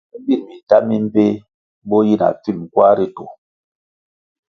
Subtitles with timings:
[0.09, 1.33] Kā birʼ minta mi mbpeh
[1.87, 3.25] bo yi na pfim kwar ritu.